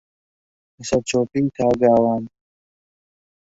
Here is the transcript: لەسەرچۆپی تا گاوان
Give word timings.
لەسەرچۆپی 0.77 1.43
تا 1.55 1.67
گاوان 1.81 2.23